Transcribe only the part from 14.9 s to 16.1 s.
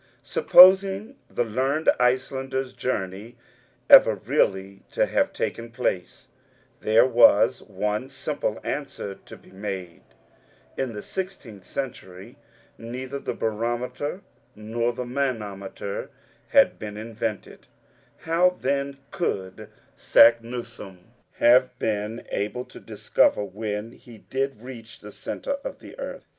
the manometer